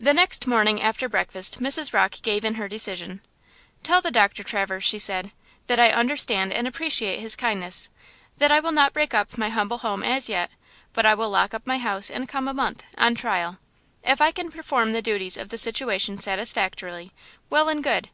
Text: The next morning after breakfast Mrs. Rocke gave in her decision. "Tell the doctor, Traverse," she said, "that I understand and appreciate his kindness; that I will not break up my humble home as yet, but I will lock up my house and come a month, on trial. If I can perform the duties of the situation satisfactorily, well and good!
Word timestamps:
The 0.00 0.12
next 0.12 0.48
morning 0.48 0.82
after 0.82 1.08
breakfast 1.08 1.60
Mrs. 1.62 1.92
Rocke 1.94 2.20
gave 2.20 2.44
in 2.44 2.54
her 2.56 2.66
decision. 2.66 3.20
"Tell 3.84 4.00
the 4.02 4.10
doctor, 4.10 4.42
Traverse," 4.42 4.82
she 4.84 4.98
said, 4.98 5.30
"that 5.68 5.78
I 5.78 5.90
understand 5.90 6.52
and 6.52 6.66
appreciate 6.66 7.20
his 7.20 7.36
kindness; 7.36 7.88
that 8.38 8.50
I 8.50 8.58
will 8.58 8.72
not 8.72 8.92
break 8.92 9.14
up 9.14 9.38
my 9.38 9.50
humble 9.50 9.78
home 9.78 10.02
as 10.02 10.28
yet, 10.28 10.50
but 10.92 11.06
I 11.06 11.14
will 11.14 11.30
lock 11.30 11.54
up 11.54 11.64
my 11.64 11.78
house 11.78 12.10
and 12.10 12.28
come 12.28 12.48
a 12.48 12.54
month, 12.54 12.82
on 12.98 13.14
trial. 13.14 13.58
If 14.02 14.20
I 14.20 14.32
can 14.32 14.50
perform 14.50 14.90
the 14.92 15.00
duties 15.00 15.36
of 15.36 15.50
the 15.50 15.58
situation 15.58 16.18
satisfactorily, 16.18 17.12
well 17.48 17.68
and 17.68 17.84
good! 17.84 18.10